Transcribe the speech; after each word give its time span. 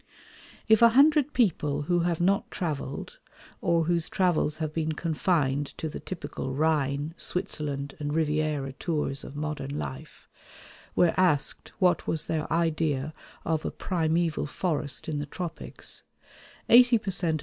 If 0.67 0.81
a 0.81 0.89
hundred 0.89 1.31
people 1.31 1.83
who 1.83 1.99
have 1.99 2.19
not 2.19 2.49
travelled, 2.49 3.19
or 3.61 3.83
whose 3.83 4.09
travels 4.09 4.57
have 4.57 4.73
been 4.73 4.93
confined 4.93 5.67
to 5.77 5.87
the 5.87 5.99
typical 5.99 6.55
Rhine, 6.55 7.13
Switzerland 7.17 7.95
and 7.99 8.11
Riviera 8.11 8.73
tours 8.73 9.23
of 9.23 9.35
modern 9.35 9.77
life, 9.77 10.27
were 10.95 11.13
asked 11.17 11.71
what 11.77 12.07
was 12.07 12.25
their 12.25 12.51
idea 12.51 13.13
of 13.45 13.63
a 13.63 13.69
primeval 13.69 14.47
forest 14.47 15.07
in 15.07 15.19
the 15.19 15.27
tropics, 15.27 16.01
eighty 16.67 16.97
per 16.97 17.11
cent. 17.11 17.39